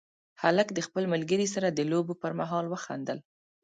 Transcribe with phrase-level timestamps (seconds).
[0.41, 3.17] هلک د خپل ملګري سره د لوبو پر مهال وخندل.